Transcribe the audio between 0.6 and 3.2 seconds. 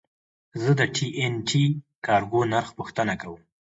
زه د ټي این ټي کارګو نرخ پوښتنه